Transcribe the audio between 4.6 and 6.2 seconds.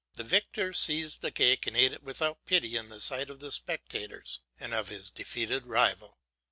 of his defeated rival.